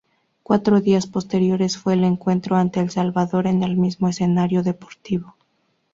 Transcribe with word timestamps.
Cuatro 0.41 0.81
días 0.81 1.05
posteriores 1.05 1.77
fue 1.77 1.93
el 1.93 2.03
encuentro 2.03 2.55
ante 2.55 2.79
El 2.79 2.89
Salvador 2.89 3.45
en 3.45 3.61
el 3.61 3.77
mismo 3.77 4.09
escenario 4.09 4.63
deportivo. 4.63 5.35